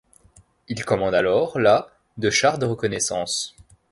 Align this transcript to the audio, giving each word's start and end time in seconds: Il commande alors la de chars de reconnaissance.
Il 0.67 0.83
commande 0.83 1.13
alors 1.13 1.59
la 1.59 1.91
de 2.17 2.31
chars 2.31 2.57
de 2.57 2.65
reconnaissance. 2.65 3.55